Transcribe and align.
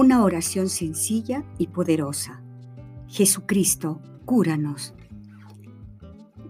Una 0.00 0.24
oración 0.24 0.70
sencilla 0.70 1.44
y 1.58 1.66
poderosa. 1.66 2.42
Jesucristo, 3.06 4.00
cúranos. 4.24 4.94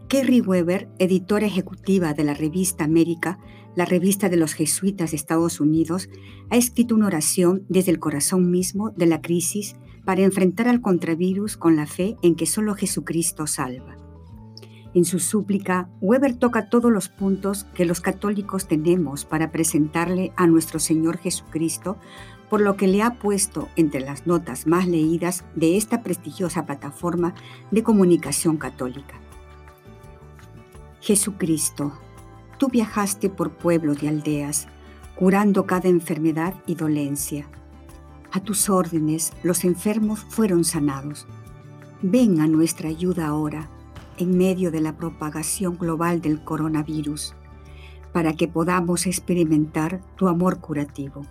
Kerry 0.09 0.41
Weber, 0.41 0.89
editora 1.01 1.47
ejecutiva 1.47 2.15
de 2.15 2.23
la 2.23 2.35
revista 2.35 2.85
América, 2.85 3.41
la 3.75 3.87
revista 3.87 4.29
de 4.29 4.37
los 4.37 4.53
jesuitas 4.53 5.11
de 5.11 5.17
Estados 5.17 5.59
Unidos, 5.59 6.09
ha 6.49 6.57
escrito 6.57 6.95
una 6.95 7.09
oración 7.09 7.67
desde 7.69 7.91
el 7.91 7.99
corazón 7.99 8.53
mismo 8.53 8.91
de 8.91 9.07
la 9.07 9.21
crisis 9.21 9.75
para 10.05 10.23
enfrentar 10.23 10.69
al 10.69 10.81
contravirus 10.81 11.57
con 11.57 11.75
la 11.75 11.89
fe 11.89 12.17
en 12.23 12.37
que 12.37 12.47
solo 12.47 12.77
Jesucristo 12.77 13.49
salva. 13.49 13.97
En 14.95 15.05
su 15.05 15.19
súplica, 15.19 15.91
Weber 16.01 16.37
toca 16.37 16.69
todos 16.69 16.93
los 16.93 17.09
puntos 17.09 17.65
que 17.75 17.85
los 17.85 18.01
católicos 18.01 18.69
tenemos 18.69 19.25
para 19.25 19.51
presentarle 19.51 20.33
a 20.37 20.47
nuestro 20.47 20.79
Señor 20.79 21.19
Jesucristo 21.19 21.97
por 22.51 22.61
lo 22.61 22.77
que 22.77 22.89
le 22.89 23.03
ha 23.03 23.15
puesto 23.15 23.69
entre 23.77 24.01
las 24.01 24.27
notas 24.27 24.67
más 24.67 24.87
leídas 24.87 25.45
de 25.55 25.77
esta 25.77 26.03
prestigiosa 26.03 26.67
plataforma 26.67 27.33
de 27.71 27.85
comunicación 27.85 28.57
católica. 28.57 29.15
Jesucristo, 31.01 31.93
tú 32.59 32.69
viajaste 32.69 33.31
por 33.31 33.53
pueblos 33.53 34.03
y 34.03 34.09
aldeas, 34.09 34.67
curando 35.15 35.65
cada 35.65 35.89
enfermedad 35.89 36.55
y 36.67 36.75
dolencia. 36.75 37.47
A 38.33 38.41
tus 38.41 38.69
órdenes 38.69 39.33
los 39.43 39.65
enfermos 39.65 40.21
fueron 40.29 40.65
sanados. 40.65 41.27
Ven 42.03 42.41
a 42.41 42.49
nuestra 42.49 42.89
ayuda 42.89 43.29
ahora, 43.29 43.69
en 44.19 44.37
medio 44.37 44.71
de 44.71 44.81
la 44.81 44.97
propagación 44.97 45.79
global 45.79 46.21
del 46.21 46.43
coronavirus, 46.43 47.35
para 48.13 48.35
que 48.35 48.49
podamos 48.49 49.07
experimentar 49.07 50.01
tu 50.17 50.29
amor 50.29 50.61
curativo. 50.61 51.27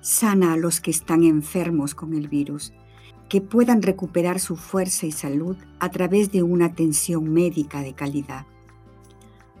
Sana 0.00 0.54
a 0.54 0.56
los 0.56 0.80
que 0.80 0.90
están 0.90 1.24
enfermos 1.24 1.94
con 1.94 2.14
el 2.14 2.28
virus, 2.28 2.72
que 3.28 3.40
puedan 3.40 3.82
recuperar 3.82 4.40
su 4.40 4.56
fuerza 4.56 5.06
y 5.06 5.12
salud 5.12 5.56
a 5.78 5.90
través 5.90 6.32
de 6.32 6.42
una 6.42 6.66
atención 6.66 7.32
médica 7.32 7.82
de 7.82 7.92
calidad. 7.92 8.46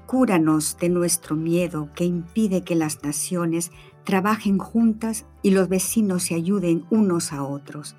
Cúranos 0.06 0.76
de 0.80 0.88
nuestro 0.88 1.36
miedo 1.36 1.88
que 1.94 2.04
impide 2.04 2.64
que 2.64 2.74
las 2.74 3.04
naciones 3.04 3.70
trabajen 4.04 4.58
juntas 4.58 5.26
y 5.42 5.50
los 5.50 5.68
vecinos 5.68 6.24
se 6.24 6.34
ayuden 6.34 6.84
unos 6.90 7.32
a 7.32 7.44
otros. 7.44 7.94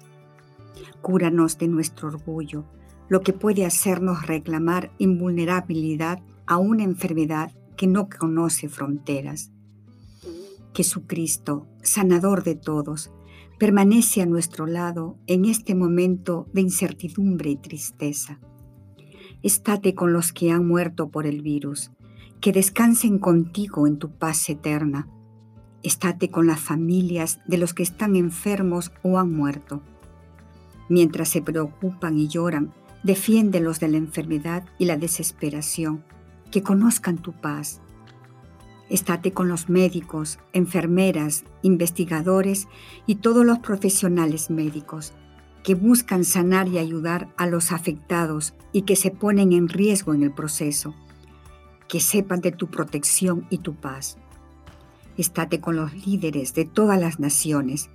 Cúranos 1.02 1.58
de 1.58 1.68
nuestro 1.68 2.10
orgullo, 2.10 2.66
lo 3.08 3.22
que 3.22 3.34
puede 3.34 3.66
hacernos 3.66 4.26
reclamar 4.26 4.92
invulnerabilidad 4.98 6.22
a 6.48 6.58
una 6.58 6.84
enfermedad 6.84 7.52
que 7.78 7.88
no 7.88 8.10
conoce 8.10 8.68
fronteras. 8.68 9.52
Jesucristo, 10.74 11.68
sanador 11.84 12.44
de 12.44 12.56
todos, 12.56 13.12
permanece 13.60 14.22
a 14.22 14.26
nuestro 14.26 14.66
lado 14.66 15.18
en 15.28 15.46
este 15.46 15.76
momento 15.76 16.48
de 16.54 16.62
incertidumbre 16.62 17.52
y 17.52 17.58
tristeza. 17.58 18.40
Estate 19.44 19.94
con 19.94 20.14
los 20.14 20.34
que 20.34 20.52
han 20.52 20.68
muerto 20.68 21.10
por 21.10 21.26
el 21.26 21.42
virus, 21.42 21.92
que 22.40 22.52
descansen 22.52 23.20
contigo 23.20 23.86
en 23.86 23.98
tu 23.98 24.12
paz 24.12 24.50
eterna. 24.50 25.08
Estate 25.84 26.30
con 26.30 26.48
las 26.48 26.60
familias 26.60 27.40
de 27.48 27.58
los 27.58 27.74
que 27.74 27.84
están 27.84 28.16
enfermos 28.16 28.92
o 29.04 29.20
han 29.20 29.32
muerto. 29.32 29.82
Mientras 30.90 31.30
se 31.30 31.42
preocupan 31.42 32.18
y 32.18 32.28
lloran, 32.28 32.74
defiéndelos 33.04 33.80
de 33.80 33.90
la 33.90 33.98
enfermedad 33.98 34.66
y 34.78 34.86
la 34.86 34.98
desesperación, 34.98 36.04
que 36.50 36.64
conozcan 36.64 37.18
tu 37.18 37.32
paz 37.34 37.82
Estate 38.92 39.32
con 39.32 39.48
los 39.48 39.70
médicos, 39.70 40.38
enfermeras, 40.52 41.46
investigadores 41.62 42.68
y 43.08 43.16
todos 43.16 43.46
los 43.46 43.60
profesionales 43.60 44.50
médicos 44.50 45.14
que 45.64 45.76
buscan 45.76 46.26
sanar 46.26 46.68
y 46.68 46.78
ayudar 46.78 47.34
a 47.38 47.48
los 47.48 47.72
afectados 47.72 48.54
y 48.74 48.82
que 48.82 48.98
se 48.98 49.10
ponen 49.10 49.54
en 49.54 49.70
riesgo 49.70 50.14
en 50.14 50.24
el 50.24 50.34
proceso. 50.34 50.94
Que 51.88 52.02
sepan 52.02 52.42
de 52.42 52.52
tu 52.52 52.70
protección 52.70 53.48
y 53.50 53.60
tu 53.60 53.76
paz. 53.76 54.18
Estate 55.18 55.62
con 55.62 55.78
los 55.78 55.94
líderes 56.06 56.54
de 56.54 56.66
todas 56.66 57.00
las 57.00 57.18
naciones. 57.18 57.90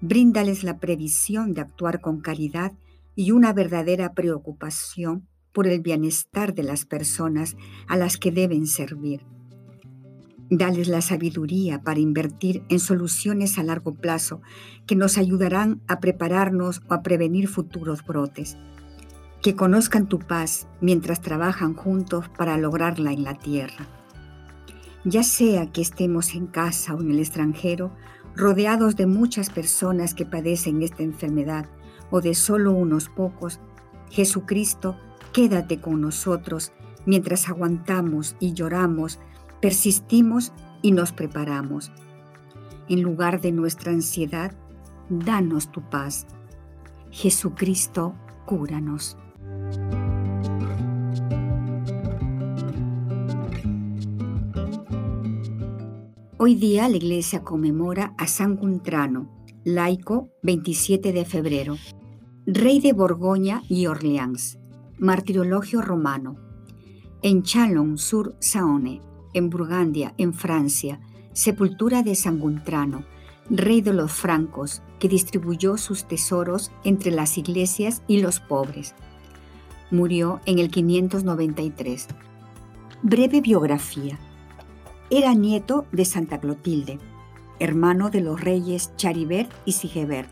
Bríndales 0.00 0.64
la 0.64 0.80
previsión 0.80 1.54
de 1.54 1.60
actuar 1.60 2.00
con 2.00 2.20
caridad 2.20 2.72
y 3.14 3.30
una 3.30 3.52
verdadera 3.52 4.12
preocupación 4.12 5.28
por 5.52 5.68
el 5.68 5.80
bienestar 5.82 6.52
de 6.52 6.64
las 6.64 6.84
personas 6.84 7.56
a 7.86 7.96
las 7.96 8.16
que 8.16 8.32
deben 8.32 8.66
servir 8.66 9.24
Dales 10.54 10.86
la 10.86 11.00
sabiduría 11.00 11.82
para 11.82 11.98
invertir 11.98 12.62
en 12.68 12.78
soluciones 12.78 13.56
a 13.56 13.62
largo 13.62 13.94
plazo 13.94 14.42
que 14.86 14.94
nos 14.94 15.16
ayudarán 15.16 15.80
a 15.88 15.98
prepararnos 15.98 16.82
o 16.90 16.92
a 16.92 17.02
prevenir 17.02 17.48
futuros 17.48 18.04
brotes. 18.04 18.58
Que 19.40 19.56
conozcan 19.56 20.10
tu 20.10 20.18
paz 20.18 20.68
mientras 20.82 21.22
trabajan 21.22 21.72
juntos 21.72 22.28
para 22.36 22.58
lograrla 22.58 23.12
en 23.12 23.24
la 23.24 23.32
tierra. 23.38 23.88
Ya 25.06 25.22
sea 25.22 25.72
que 25.72 25.80
estemos 25.80 26.34
en 26.34 26.48
casa 26.48 26.94
o 26.94 27.00
en 27.00 27.12
el 27.12 27.20
extranjero, 27.20 27.90
rodeados 28.36 28.94
de 28.94 29.06
muchas 29.06 29.48
personas 29.48 30.12
que 30.12 30.26
padecen 30.26 30.82
esta 30.82 31.02
enfermedad 31.02 31.64
o 32.10 32.20
de 32.20 32.34
solo 32.34 32.72
unos 32.72 33.08
pocos, 33.08 33.58
Jesucristo, 34.10 34.98
quédate 35.32 35.80
con 35.80 36.02
nosotros 36.02 36.72
mientras 37.06 37.48
aguantamos 37.48 38.36
y 38.38 38.52
lloramos 38.52 39.18
persistimos 39.62 40.52
y 40.82 40.90
nos 40.90 41.12
preparamos. 41.12 41.92
En 42.88 43.00
lugar 43.00 43.40
de 43.40 43.52
nuestra 43.52 43.92
ansiedad, 43.92 44.52
danos 45.08 45.70
tu 45.70 45.88
paz. 45.88 46.26
Jesucristo, 47.12 48.14
cúranos. 48.44 49.16
Hoy 56.38 56.56
día 56.56 56.88
la 56.88 56.96
iglesia 56.96 57.44
conmemora 57.44 58.14
a 58.18 58.26
San 58.26 58.56
Guntrano, 58.56 59.30
laico 59.62 60.28
27 60.42 61.12
de 61.12 61.24
febrero, 61.24 61.76
rey 62.46 62.80
de 62.80 62.92
Borgoña 62.92 63.62
y 63.68 63.86
Orleans, 63.86 64.58
martirologio 64.98 65.82
romano. 65.82 66.34
En 67.22 67.44
Chalon-sur-Saône, 67.44 69.11
en 69.34 69.50
Burgandia, 69.50 70.14
en 70.18 70.34
Francia, 70.34 71.00
sepultura 71.32 72.02
de 72.02 72.14
San 72.14 72.38
Guntrano, 72.38 73.04
rey 73.50 73.80
de 73.80 73.92
los 73.92 74.12
francos, 74.12 74.82
que 74.98 75.08
distribuyó 75.08 75.76
sus 75.76 76.04
tesoros 76.04 76.70
entre 76.84 77.10
las 77.10 77.38
iglesias 77.38 78.02
y 78.06 78.20
los 78.20 78.40
pobres. 78.40 78.94
Murió 79.90 80.40
en 80.46 80.58
el 80.58 80.70
593. 80.70 82.06
Breve 83.02 83.40
biografía. 83.40 84.18
Era 85.10 85.34
nieto 85.34 85.86
de 85.92 86.04
Santa 86.04 86.38
Clotilde, 86.40 86.98
hermano 87.58 88.10
de 88.10 88.20
los 88.20 88.40
reyes 88.40 88.92
Charibert 88.96 89.50
y 89.64 89.72
Sigebert. 89.72 90.30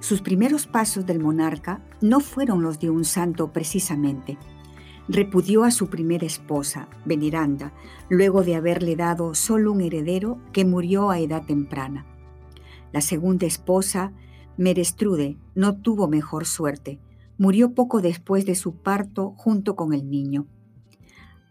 Sus 0.00 0.20
primeros 0.20 0.66
pasos 0.66 1.06
del 1.06 1.20
monarca 1.20 1.80
no 2.00 2.20
fueron 2.20 2.62
los 2.62 2.78
de 2.78 2.90
un 2.90 3.04
santo 3.04 3.52
precisamente, 3.52 4.36
repudió 5.08 5.64
a 5.64 5.70
su 5.70 5.88
primera 5.88 6.26
esposa, 6.26 6.88
Veneranda, 7.04 7.72
luego 8.08 8.42
de 8.42 8.56
haberle 8.56 8.96
dado 8.96 9.34
solo 9.34 9.72
un 9.72 9.80
heredero 9.80 10.38
que 10.52 10.64
murió 10.64 11.10
a 11.10 11.20
edad 11.20 11.44
temprana. 11.44 12.06
La 12.92 13.00
segunda 13.00 13.46
esposa, 13.46 14.12
Merestrude, 14.56 15.36
no 15.54 15.76
tuvo 15.76 16.08
mejor 16.08 16.46
suerte. 16.46 16.98
Murió 17.38 17.74
poco 17.74 18.00
después 18.00 18.46
de 18.46 18.54
su 18.54 18.76
parto 18.76 19.34
junto 19.36 19.76
con 19.76 19.92
el 19.92 20.08
niño. 20.08 20.46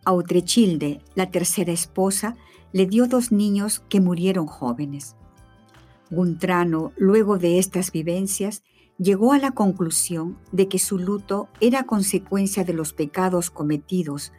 Autrechilde, 0.03 1.01
la 1.13 1.29
tercera 1.31 1.71
esposa, 1.71 2.35
le 2.73 2.87
dio 2.87 3.07
dos 3.07 3.31
niños 3.31 3.83
que 3.89 4.01
murieron 4.01 4.47
jóvenes. 4.47 5.15
Guntrano, 6.11 6.91
luego 6.97 7.37
de 7.37 7.59
estas 7.59 7.91
vivencias, 7.91 8.63
llegó 8.97 9.33
a 9.33 9.39
la 9.39 9.51
conclusión 9.51 10.37
de 10.51 10.67
que 10.67 10.79
su 10.79 10.97
luto 10.97 11.49
era 11.59 11.83
consecuencia 11.83 12.63
de 12.63 12.73
los 12.73 12.93
pecados 12.93 13.49
cometidos. 13.49 14.31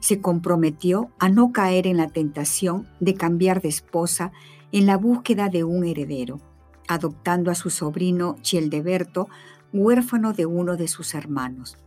Se 0.00 0.20
comprometió 0.20 1.10
a 1.18 1.28
no 1.28 1.52
caer 1.52 1.86
en 1.86 1.96
la 1.96 2.08
tentación 2.08 2.88
de 3.00 3.14
cambiar 3.14 3.60
de 3.60 3.68
esposa 3.68 4.32
en 4.72 4.86
la 4.86 4.96
búsqueda 4.96 5.48
de 5.48 5.64
un 5.64 5.84
heredero. 5.84 6.40
adoptando 6.86 7.50
a 7.50 7.54
su 7.54 7.70
sobrino 7.70 8.36
Childeberto, 8.42 9.28
huérfano 9.72 10.34
de 10.34 10.44
uno 10.44 10.76
de 10.76 10.86
sus 10.86 11.14
hermanos. 11.14 11.78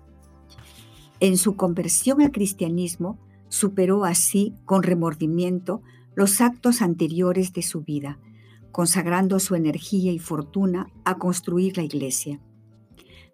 En 1.19 1.37
su 1.37 1.55
conversión 1.55 2.19
al 2.21 2.31
cristianismo, 2.31 3.19
superó 3.47 4.05
así 4.05 4.55
con 4.65 4.81
remordimiento 4.81 5.83
los 6.15 6.41
actos 6.41 6.81
anteriores 6.81 7.53
de 7.53 7.61
su 7.61 7.81
vida, 7.81 8.17
consagrando 8.77 9.39
su 9.39 9.55
energía 9.55 10.11
y 10.11 10.19
fortuna 10.19 10.91
a 11.03 11.17
construir 11.17 11.77
la 11.77 11.83
iglesia. 11.83 12.39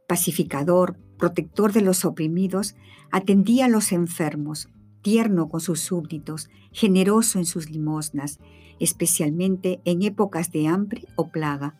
Pacificador, 0.08 0.98
protector 1.18 1.74
de 1.74 1.82
los 1.82 2.06
oprimidos, 2.06 2.76
atendía 3.12 3.66
a 3.66 3.68
los 3.68 3.92
enfermos, 3.92 4.70
tierno 5.02 5.50
con 5.50 5.60
sus 5.60 5.82
súbditos, 5.82 6.50
generoso 6.72 7.40
en 7.40 7.46
sus 7.46 7.70
limosnas, 7.70 8.40
especialmente 8.80 9.82
en 9.84 10.04
épocas 10.04 10.50
de 10.54 10.68
hambre 10.68 11.10
o 11.18 11.28
plaga. 11.28 11.76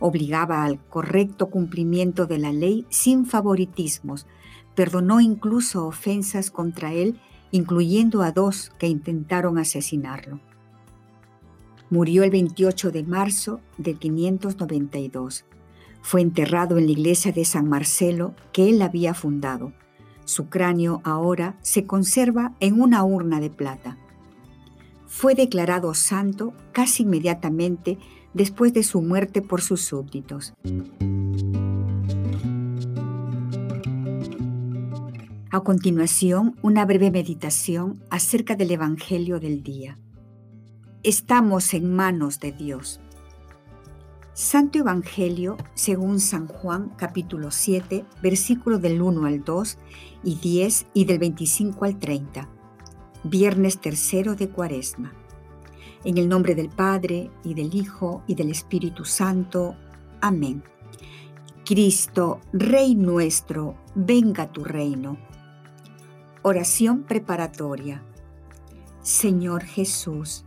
Obligaba 0.00 0.64
al 0.64 0.82
correcto 0.82 1.50
cumplimiento 1.50 2.24
de 2.24 2.38
la 2.38 2.54
ley 2.54 2.86
sin 2.88 3.26
favoritismos, 3.26 4.26
perdonó 4.74 5.20
incluso 5.20 5.86
ofensas 5.86 6.50
contra 6.50 6.94
él, 6.94 7.20
incluyendo 7.50 8.22
a 8.22 8.32
dos 8.32 8.72
que 8.78 8.86
intentaron 8.86 9.58
asesinarlo. 9.58 10.40
Murió 11.90 12.22
el 12.22 12.30
28 12.30 12.90
de 12.90 13.02
marzo 13.02 13.60
de 13.78 13.94
592. 13.94 15.44
Fue 16.02 16.20
enterrado 16.20 16.76
en 16.76 16.86
la 16.86 16.92
iglesia 16.92 17.32
de 17.32 17.44
San 17.44 17.68
Marcelo 17.68 18.34
que 18.52 18.68
él 18.68 18.82
había 18.82 19.14
fundado. 19.14 19.72
Su 20.26 20.50
cráneo 20.50 21.00
ahora 21.04 21.58
se 21.62 21.86
conserva 21.86 22.54
en 22.60 22.80
una 22.80 23.02
urna 23.04 23.40
de 23.40 23.48
plata. 23.48 23.96
Fue 25.06 25.34
declarado 25.34 25.94
santo 25.94 26.52
casi 26.72 27.04
inmediatamente 27.04 27.98
después 28.34 28.74
de 28.74 28.82
su 28.82 29.00
muerte 29.00 29.40
por 29.40 29.62
sus 29.62 29.80
súbditos. 29.80 30.52
A 35.50 35.60
continuación, 35.60 36.56
una 36.60 36.84
breve 36.84 37.10
meditación 37.10 38.04
acerca 38.10 38.54
del 38.54 38.72
Evangelio 38.72 39.40
del 39.40 39.62
día. 39.62 39.98
Estamos 41.04 41.74
en 41.74 41.94
manos 41.94 42.40
de 42.40 42.50
Dios. 42.50 42.98
Santo 44.32 44.80
Evangelio 44.80 45.56
según 45.74 46.18
San 46.18 46.48
Juan 46.48 46.92
capítulo 46.96 47.52
7, 47.52 48.04
versículo 48.20 48.80
del 48.80 49.00
1 49.00 49.24
al 49.24 49.44
2 49.44 49.78
y 50.24 50.34
10 50.34 50.86
y 50.94 51.04
del 51.04 51.20
25 51.20 51.84
al 51.84 52.00
30. 52.00 52.48
Viernes 53.22 53.78
tercero 53.80 54.34
de 54.34 54.48
Cuaresma. 54.48 55.12
En 56.02 56.18
el 56.18 56.28
nombre 56.28 56.56
del 56.56 56.68
Padre 56.68 57.30
y 57.44 57.54
del 57.54 57.76
Hijo 57.76 58.24
y 58.26 58.34
del 58.34 58.50
Espíritu 58.50 59.04
Santo. 59.04 59.76
Amén. 60.20 60.64
Cristo, 61.64 62.40
Rey 62.52 62.96
nuestro, 62.96 63.76
venga 63.94 64.50
tu 64.50 64.64
reino. 64.64 65.16
Oración 66.42 67.04
preparatoria. 67.04 68.02
Señor 69.00 69.62
Jesús, 69.62 70.44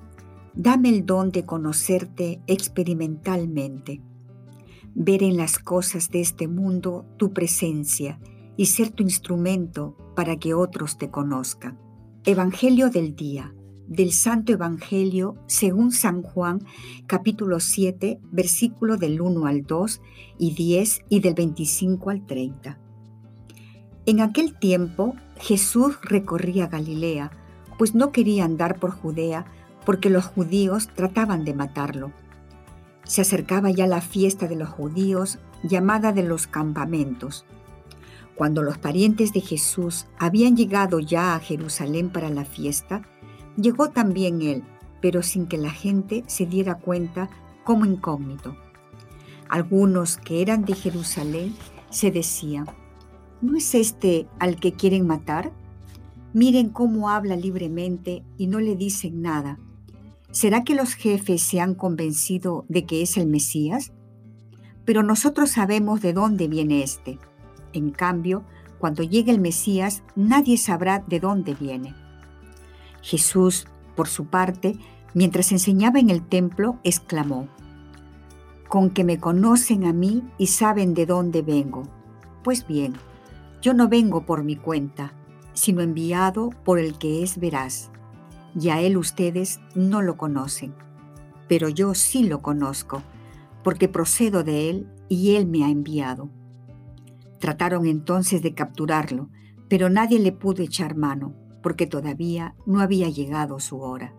Dame 0.54 0.90
el 0.90 1.06
don 1.06 1.32
de 1.32 1.46
conocerte 1.46 2.42
experimentalmente, 2.46 4.02
ver 4.94 5.24
en 5.24 5.38
las 5.38 5.60
cosas 5.60 6.10
de 6.10 6.20
este 6.20 6.50
mundo 6.50 7.06
tu 7.18 7.32
presencia 7.32 8.20
y 8.58 8.66
ser 8.66 8.90
tu 8.90 9.02
instrumento 9.02 9.96
para 10.14 10.38
que 10.38 10.54
otros 10.54 10.98
te 10.98 11.10
conozcan. 11.10 11.80
Evangelio 12.26 12.90
del 12.90 13.16
día 13.16 13.54
del 13.88 14.12
Santo 14.12 14.52
Evangelio 14.52 15.36
según 15.48 15.92
San 15.92 16.22
Juan 16.22 16.60
capítulo 17.08 17.60
7 17.60 18.20
versículo 18.32 18.98
del 18.98 19.22
1 19.22 19.46
al 19.46 19.64
2 19.64 20.02
y 20.38 20.54
10 20.54 21.02
y 21.10 21.20
del 21.22 21.34
25 21.34 22.10
al 22.10 22.26
30. 22.26 22.78
En 24.06 24.20
aquel 24.20 24.58
tiempo 24.60 25.16
Jesús 25.40 25.98
recorría 26.04 26.68
Galilea, 26.68 27.32
pues 27.78 27.96
no 27.96 28.12
quería 28.12 28.46
andar 28.46 28.80
por 28.80 28.92
Judea, 28.92 29.46
porque 29.86 30.10
los 30.10 30.26
judíos 30.26 30.90
trataban 30.96 31.44
de 31.44 31.54
matarlo. 31.54 32.12
Se 33.04 33.22
acercaba 33.22 33.72
ya 33.72 33.88
la 33.88 34.02
fiesta 34.02 34.48
de 34.48 34.56
los 34.56 34.70
judíos 34.70 35.40
llamada 35.64 36.12
de 36.12 36.24
los 36.24 36.48
campamentos. 36.48 37.46
Cuando 38.36 38.64
los 38.64 38.78
parientes 38.78 39.34
de 39.34 39.42
Jesús 39.42 40.08
habían 40.18 40.56
llegado 40.56 41.00
ya 41.00 41.36
a 41.36 41.40
Jerusalén 41.40 42.10
para 42.10 42.30
la 42.30 42.46
fiesta, 42.46 43.02
llegó 43.58 43.90
también 43.90 44.42
él, 44.42 44.64
pero 45.02 45.22
sin 45.24 45.48
que 45.48 45.58
la 45.58 45.72
gente 45.72 46.24
se 46.28 46.46
diera 46.46 46.76
cuenta 46.76 47.30
como 47.64 47.86
incógnito. 47.86 48.56
Algunos 49.50 50.18
que 50.18 50.42
eran 50.42 50.64
de 50.64 50.74
Jerusalén 50.74 51.56
se 51.90 52.10
decían, 52.10 52.68
¿no 53.42 53.58
es 53.58 53.76
este 53.76 54.28
al 54.40 54.56
que 54.56 54.74
quieren 54.74 55.06
matar? 55.06 55.52
Miren 56.34 56.70
cómo 56.70 57.10
habla 57.10 57.36
libremente 57.36 58.24
y 58.38 58.48
no 58.48 58.62
le 58.62 58.78
dicen 58.78 59.22
nada 59.22 59.60
¿Será 60.32 60.64
que 60.64 60.76
los 60.76 60.94
jefes 60.94 61.42
se 61.42 61.60
han 61.60 61.76
convencido 61.76 62.64
de 62.70 62.86
que 62.86 63.02
es 63.02 63.18
el 63.18 63.28
Mesías? 63.28 63.92
Pero 64.86 65.04
nosotros 65.04 65.52
sabemos 65.52 66.02
de 66.02 66.14
dónde 66.14 66.48
viene 66.48 66.84
este. 66.84 67.20
En 67.74 67.92
cambio, 67.92 68.46
cuando 68.80 69.04
llegue 69.04 69.32
el 69.32 69.42
Mesías, 69.42 70.04
nadie 70.16 70.58
sabrá 70.58 71.04
de 71.06 71.20
dónde 71.20 71.54
viene. 71.54 71.94
Jesús, 73.02 73.68
por 73.96 74.08
su 74.08 74.28
parte, 74.28 74.78
mientras 75.14 75.52
enseñaba 75.52 76.00
en 76.00 76.10
el 76.10 76.26
templo, 76.26 76.80
exclamó, 76.86 77.50
Con 78.70 78.90
que 78.90 79.04
me 79.04 79.20
conocen 79.20 79.86
a 79.86 79.92
mí 79.92 80.24
y 80.38 80.48
saben 80.48 80.94
de 80.94 81.06
dónde 81.06 81.42
vengo. 81.42 81.84
Pues 82.42 82.66
bien, 82.66 82.94
yo 83.62 83.74
no 83.74 83.90
vengo 83.90 84.26
por 84.26 84.46
mi 84.46 84.56
cuenta, 84.56 85.14
sino 85.54 85.82
enviado 85.82 86.52
por 86.64 86.80
el 86.80 86.98
que 86.98 87.22
es 87.22 87.38
veraz 87.38 87.92
y 88.60 88.70
a 88.70 88.82
él 88.82 88.98
ustedes 88.98 89.60
no 89.76 90.02
lo 90.02 90.18
conocen, 90.18 90.74
pero 91.48 91.70
yo 91.70 91.94
sí 91.94 92.24
lo 92.24 92.42
conozco, 92.42 93.04
porque 93.64 93.88
procedo 93.88 94.44
de 94.44 94.70
él 94.70 94.88
y 95.10 95.36
él 95.36 95.48
me 95.48 95.64
ha 95.64 95.70
enviado. 95.70 96.30
Trataron 97.40 97.86
entonces 97.86 98.42
de 98.42 98.54
capturarlo, 98.54 99.30
pero 99.68 99.90
nadie 99.90 100.20
le 100.20 100.32
pudo 100.32 100.64
echar 100.64 100.96
mano, 100.96 101.34
porque 101.64 101.88
todavía 101.88 102.56
no 102.66 102.82
había 102.82 103.10
llegado 103.10 103.60
su 103.60 103.80
hora. 103.82 104.14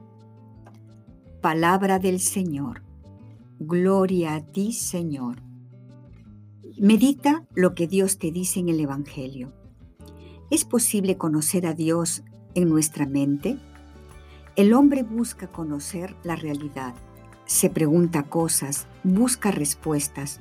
Palabra 1.41 1.99
del 1.99 2.21
Señor. 2.21 2.83
Gloria 3.59 4.35
a 4.35 4.41
ti, 4.45 4.73
Señor. 4.73 5.43
Medita 6.79 7.47
lo 7.55 7.75
que 7.75 7.87
Dios 7.87 8.19
te 8.19 8.31
dice 8.31 8.61
en 8.61 8.69
el 8.69 8.81
Evangelio. 8.81 9.53
¿Es 10.51 10.65
posible 10.65 11.17
conocer 11.17 11.67
a 11.67 11.75
Dios 11.75 12.23
en 12.55 12.69
nuestra 12.69 13.07
mente? 13.07 13.59
El 14.55 14.75
hombre 14.75 15.03
busca 15.03 15.47
conocer 15.47 16.15
la 16.25 16.37
realidad, 16.37 16.95
se 17.47 17.71
pregunta 17.71 18.25
cosas, 18.25 18.87
busca 19.03 19.51
respuestas, 19.51 20.41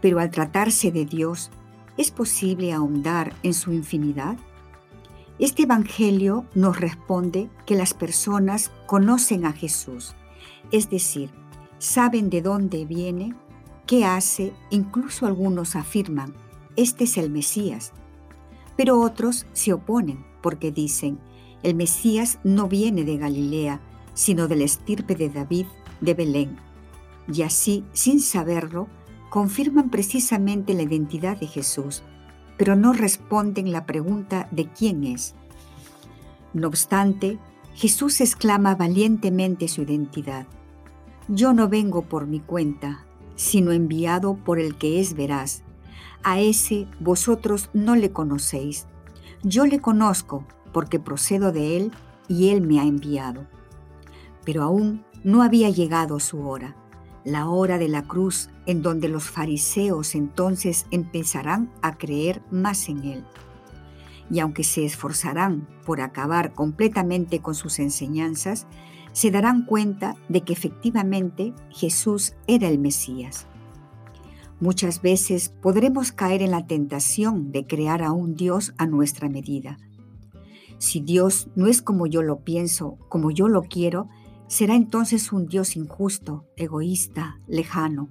pero 0.00 0.20
al 0.20 0.30
tratarse 0.30 0.90
de 0.90 1.04
Dios, 1.04 1.50
¿es 1.98 2.10
posible 2.10 2.72
ahondar 2.72 3.34
en 3.42 3.52
su 3.52 3.74
infinidad? 3.74 4.38
Este 5.38 5.64
Evangelio 5.64 6.46
nos 6.54 6.80
responde 6.80 7.50
que 7.66 7.76
las 7.76 7.92
personas 7.92 8.70
conocen 8.86 9.44
a 9.44 9.52
Jesús, 9.52 10.14
es 10.72 10.88
decir, 10.88 11.30
saben 11.78 12.30
de 12.30 12.40
dónde 12.40 12.86
viene, 12.86 13.34
qué 13.86 14.06
hace, 14.06 14.54
incluso 14.70 15.26
algunos 15.26 15.76
afirman, 15.76 16.32
este 16.74 17.04
es 17.04 17.18
el 17.18 17.28
Mesías, 17.28 17.92
pero 18.78 18.98
otros 18.98 19.46
se 19.52 19.74
oponen 19.74 20.24
porque 20.40 20.72
dicen, 20.72 21.18
el 21.66 21.74
Mesías 21.74 22.38
no 22.44 22.68
viene 22.68 23.02
de 23.02 23.16
Galilea, 23.16 23.80
sino 24.14 24.46
del 24.46 24.62
estirpe 24.62 25.16
de 25.16 25.28
David 25.28 25.66
de 26.00 26.14
Belén. 26.14 26.56
Y 27.26 27.42
así, 27.42 27.84
sin 27.92 28.20
saberlo, 28.20 28.86
confirman 29.30 29.90
precisamente 29.90 30.74
la 30.74 30.84
identidad 30.84 31.36
de 31.36 31.48
Jesús, 31.48 32.04
pero 32.56 32.76
no 32.76 32.92
responden 32.92 33.72
la 33.72 33.84
pregunta 33.84 34.46
de 34.52 34.68
quién 34.68 35.02
es. 35.02 35.34
No 36.54 36.68
obstante, 36.68 37.36
Jesús 37.74 38.20
exclama 38.20 38.76
valientemente 38.76 39.66
su 39.66 39.82
identidad. 39.82 40.46
Yo 41.26 41.52
no 41.52 41.68
vengo 41.68 42.02
por 42.02 42.28
mi 42.28 42.38
cuenta, 42.38 43.04
sino 43.34 43.72
enviado 43.72 44.36
por 44.36 44.60
el 44.60 44.76
que 44.76 45.00
es 45.00 45.14
veraz. 45.14 45.64
A 46.22 46.38
ese 46.38 46.86
vosotros 47.00 47.70
no 47.72 47.96
le 47.96 48.12
conocéis. 48.12 48.86
Yo 49.42 49.66
le 49.66 49.80
conozco 49.80 50.46
porque 50.76 51.00
procedo 51.00 51.52
de 51.52 51.78
Él 51.78 51.92
y 52.28 52.50
Él 52.50 52.60
me 52.60 52.78
ha 52.78 52.82
enviado. 52.82 53.46
Pero 54.44 54.62
aún 54.62 55.06
no 55.24 55.42
había 55.42 55.70
llegado 55.70 56.20
su 56.20 56.46
hora, 56.46 56.76
la 57.24 57.48
hora 57.48 57.78
de 57.78 57.88
la 57.88 58.02
cruz 58.02 58.50
en 58.66 58.82
donde 58.82 59.08
los 59.08 59.24
fariseos 59.24 60.14
entonces 60.14 60.84
empezarán 60.90 61.72
a 61.80 61.96
creer 61.96 62.42
más 62.50 62.90
en 62.90 63.04
Él. 63.04 63.24
Y 64.28 64.40
aunque 64.40 64.64
se 64.64 64.84
esforzarán 64.84 65.66
por 65.86 66.02
acabar 66.02 66.52
completamente 66.52 67.40
con 67.40 67.54
sus 67.54 67.78
enseñanzas, 67.78 68.66
se 69.12 69.30
darán 69.30 69.64
cuenta 69.64 70.14
de 70.28 70.42
que 70.42 70.52
efectivamente 70.52 71.54
Jesús 71.70 72.34
era 72.46 72.68
el 72.68 72.78
Mesías. 72.78 73.46
Muchas 74.60 75.00
veces 75.00 75.48
podremos 75.48 76.12
caer 76.12 76.42
en 76.42 76.50
la 76.50 76.66
tentación 76.66 77.50
de 77.50 77.66
crear 77.66 78.02
a 78.02 78.12
un 78.12 78.34
Dios 78.34 78.74
a 78.76 78.84
nuestra 78.84 79.30
medida. 79.30 79.78
Si 80.78 81.00
Dios 81.00 81.48
no 81.54 81.66
es 81.66 81.82
como 81.82 82.06
yo 82.06 82.22
lo 82.22 82.40
pienso, 82.44 82.98
como 83.08 83.30
yo 83.30 83.48
lo 83.48 83.62
quiero, 83.62 84.08
será 84.46 84.74
entonces 84.74 85.32
un 85.32 85.46
Dios 85.46 85.76
injusto, 85.76 86.46
egoísta, 86.56 87.40
lejano. 87.46 88.10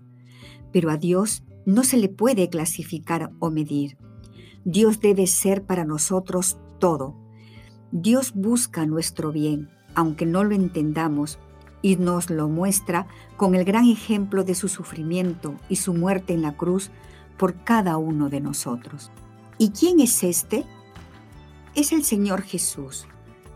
Pero 0.71 0.89
a 0.89 0.97
Dios 0.97 1.43
no 1.65 1.83
se 1.83 1.97
le 1.97 2.09
puede 2.09 2.49
clasificar 2.49 3.31
o 3.39 3.51
medir. 3.51 3.97
Dios 4.63 4.99
debe 4.99 5.27
ser 5.27 5.65
para 5.65 5.85
nosotros 5.85 6.57
todo. 6.79 7.15
Dios 7.91 8.33
busca 8.33 8.85
nuestro 8.85 9.31
bien, 9.31 9.69
aunque 9.93 10.25
no 10.25 10.43
lo 10.43 10.55
entendamos, 10.55 11.39
y 11.85 11.97
nos 11.97 12.31
lo 12.31 12.49
muestra 12.49 13.05
con 13.37 13.53
el 13.53 13.63
gran 13.63 13.85
ejemplo 13.85 14.43
de 14.43 14.55
su 14.55 14.69
sufrimiento 14.69 15.53
y 15.69 15.75
su 15.75 15.93
muerte 15.93 16.33
en 16.33 16.41
la 16.41 16.57
cruz 16.57 16.89
por 17.37 17.63
cada 17.63 17.97
uno 17.97 18.29
de 18.29 18.41
nosotros. 18.41 19.11
¿Y 19.59 19.69
quién 19.69 19.99
es 19.99 20.23
este? 20.23 20.65
Es 21.75 21.91
el 21.91 22.05
Señor 22.05 22.41
Jesús. 22.41 23.05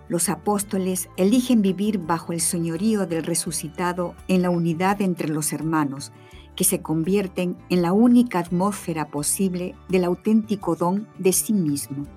Los 0.09 0.27
apóstoles 0.27 1.07
eligen 1.15 1.61
vivir 1.61 1.99
bajo 1.99 2.33
el 2.33 2.41
señorío 2.41 3.07
del 3.07 3.23
resucitado 3.23 4.13
en 4.27 4.41
la 4.41 4.49
unidad 4.49 5.01
entre 5.01 5.29
los 5.29 5.53
hermanos, 5.53 6.11
que 6.53 6.65
se 6.65 6.81
convierten 6.81 7.55
en 7.69 7.81
la 7.81 7.93
única 7.93 8.39
atmósfera 8.39 9.09
posible 9.09 9.73
del 9.87 10.03
auténtico 10.03 10.75
don 10.75 11.07
de 11.17 11.31
sí 11.31 11.53
mismo. 11.53 12.07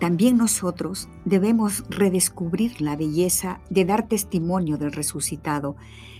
También 0.00 0.36
nosotros 0.36 1.08
debemos 1.24 1.84
redescubrir 1.88 2.80
la 2.80 2.96
belleza 2.96 3.60
de 3.70 3.84
dar 3.84 4.08
testimonio 4.08 4.78
del 4.78 4.90
resucitado, 4.90 5.76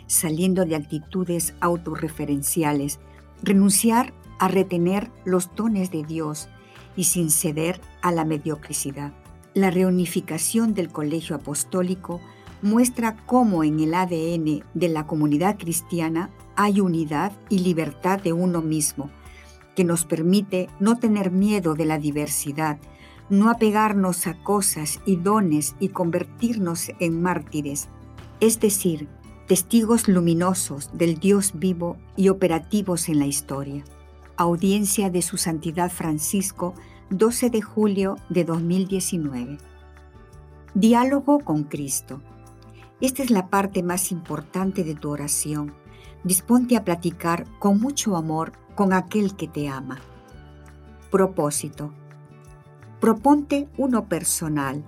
saliendo 0.07 0.65
de 0.65 0.77
actitudes 0.77 1.53
autorreferenciales, 1.61 3.01
renunciar 3.43 4.15
a 4.39 4.47
retener 4.47 5.11
los 5.25 5.53
dones 5.57 5.91
de 5.91 6.05
Dios 6.05 6.49
y 6.99 7.05
sin 7.05 7.31
ceder 7.31 7.81
a 8.03 8.11
la 8.11 8.25
mediocridad. 8.25 9.13
La 9.55 9.71
reunificación 9.71 10.75
del 10.75 10.89
colegio 10.89 11.37
apostólico 11.37 12.21
muestra 12.61 13.17
cómo 13.25 13.63
en 13.63 13.79
el 13.79 13.95
ADN 13.95 14.65
de 14.75 14.89
la 14.89 15.07
comunidad 15.07 15.59
cristiana 15.59 16.29
hay 16.57 16.81
unidad 16.81 17.31
y 17.49 17.61
libertad 17.61 18.21
de 18.21 18.33
uno 18.33 18.63
mismo, 18.63 19.11
que 19.77 19.85
nos 19.85 20.05
permite 20.05 20.69
no 20.81 20.99
tener 20.99 21.31
miedo 21.31 21.77
de 21.77 21.85
la 21.85 21.99
diversidad, 21.99 22.79
no 23.31 23.49
apegarnos 23.49 24.27
a 24.27 24.43
cosas 24.43 25.01
y 25.07 25.15
dones 25.15 25.77
y 25.79 25.91
convertirnos 25.91 26.91
en 26.99 27.23
mártires, 27.23 27.89
es 28.41 28.59
decir, 28.59 29.07
testigos 29.47 30.09
luminosos 30.09 30.91
del 30.95 31.21
Dios 31.21 31.53
vivo 31.55 31.97
y 32.17 32.29
operativos 32.29 33.09
en 33.09 33.21
la 33.21 33.27
historia. 33.27 33.85
Audiencia 34.41 35.11
de 35.11 35.21
Su 35.21 35.37
Santidad 35.37 35.91
Francisco, 35.91 36.73
12 37.11 37.51
de 37.51 37.61
julio 37.61 38.15
de 38.29 38.45
2019. 38.45 39.59
Diálogo 40.75 41.41
con 41.41 41.65
Cristo. 41.65 42.23
Esta 43.01 43.25
es 43.25 43.33
la 43.33 43.49
parte 43.49 43.83
más 43.83 44.13
importante 44.13 44.85
de 44.85 44.95
tu 44.95 45.11
oración. 45.11 45.75
Disponte 46.23 46.77
a 46.77 46.85
platicar 46.85 47.47
con 47.59 47.81
mucho 47.81 48.15
amor 48.15 48.53
con 48.77 48.93
aquel 48.93 49.35
que 49.35 49.49
te 49.49 49.69
ama. 49.69 49.99
Propósito 51.11 51.93
Proponte 53.01 53.69
uno 53.77 54.09
personal, 54.09 54.85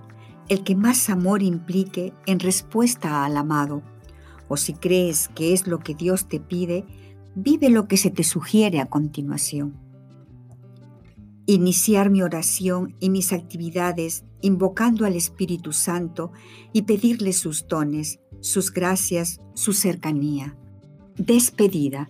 el 0.47 0.63
que 0.63 0.77
más 0.77 1.09
amor 1.09 1.43
implique 1.43 2.13
en 2.25 2.39
respuesta 2.39 3.25
al 3.25 3.35
amado. 3.35 3.81
O 4.47 4.55
si 4.55 4.75
crees 4.75 5.27
que 5.27 5.51
es 5.51 5.67
lo 5.67 5.79
que 5.79 5.93
Dios 5.93 6.29
te 6.29 6.39
pide, 6.39 6.85
vive 7.35 7.69
lo 7.69 7.87
que 7.87 7.97
se 7.97 8.09
te 8.09 8.23
sugiere 8.23 8.79
a 8.79 8.85
continuación. 8.85 9.75
Iniciar 11.45 12.09
mi 12.09 12.21
oración 12.21 12.95
y 12.99 13.09
mis 13.09 13.33
actividades 13.33 14.23
invocando 14.41 15.05
al 15.05 15.15
Espíritu 15.15 15.73
Santo 15.73 16.31
y 16.73 16.83
pedirle 16.83 17.33
sus 17.33 17.67
dones, 17.67 18.19
sus 18.39 18.71
gracias, 18.71 19.39
su 19.53 19.73
cercanía. 19.73 20.57
Despedida. 21.17 22.09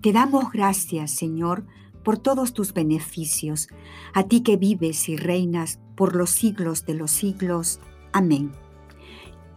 Te 0.00 0.12
damos 0.12 0.52
gracias, 0.52 1.10
Señor, 1.10 1.66
por 2.04 2.18
todos 2.18 2.52
tus 2.52 2.72
beneficios, 2.72 3.68
a 4.14 4.24
ti 4.24 4.42
que 4.42 4.56
vives 4.56 5.08
y 5.08 5.16
reinas 5.16 5.80
por 5.96 6.14
los 6.14 6.30
siglos 6.30 6.86
de 6.86 6.94
los 6.94 7.10
siglos. 7.10 7.80
Amén. 8.12 8.52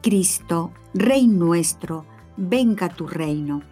Cristo, 0.02 0.72
Rey 0.94 1.28
nuestro, 1.28 2.06
venga 2.38 2.90
tu 2.90 3.08
reino. 3.08 3.71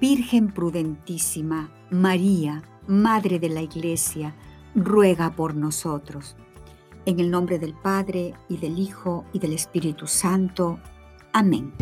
Virgen 0.00 0.52
prudentísima, 0.52 1.70
María, 1.90 2.62
Madre 2.86 3.38
de 3.38 3.48
la 3.48 3.62
Iglesia, 3.62 4.34
ruega 4.74 5.34
por 5.34 5.54
nosotros. 5.54 6.36
En 7.06 7.20
el 7.20 7.30
nombre 7.30 7.58
del 7.58 7.74
Padre, 7.74 8.34
y 8.48 8.58
del 8.58 8.78
Hijo, 8.78 9.24
y 9.32 9.38
del 9.38 9.52
Espíritu 9.52 10.06
Santo. 10.06 10.78
Amén. 11.32 11.72